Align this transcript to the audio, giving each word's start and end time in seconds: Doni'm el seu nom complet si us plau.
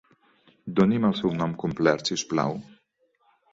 Doni'm 0.79 1.05
el 1.09 1.13
seu 1.19 1.35
nom 1.43 1.53
complet 1.65 2.05
si 2.11 2.19
us 2.19 2.25
plau. 2.35 2.59